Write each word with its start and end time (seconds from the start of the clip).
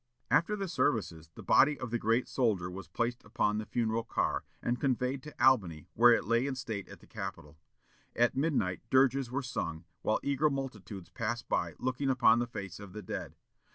After 0.31 0.55
the 0.55 0.67
services, 0.67 1.29
the 1.35 1.43
body 1.43 1.79
of 1.79 1.91
the 1.91 1.99
great 1.99 2.27
soldier 2.27 2.71
was 2.71 2.87
placed 2.87 3.23
upon 3.23 3.59
the 3.59 3.67
funeral 3.67 4.03
car, 4.03 4.45
and 4.59 4.81
conveyed 4.81 5.21
to 5.21 5.35
Albany, 5.39 5.89
where 5.93 6.11
it 6.11 6.25
lay 6.25 6.47
in 6.47 6.55
state 6.55 6.89
at 6.89 7.01
the 7.01 7.05
Capitol. 7.05 7.59
At 8.15 8.35
midnight 8.35 8.81
dirges 8.89 9.29
were 9.29 9.43
sung, 9.43 9.83
while 10.01 10.19
eager 10.23 10.49
multitudes 10.49 11.11
passed 11.11 11.47
by 11.47 11.75
looking 11.77 12.09
upon 12.09 12.39
the 12.39 12.47
face 12.47 12.79
of 12.79 12.93
the 12.93 13.03
dead. 13.03 13.35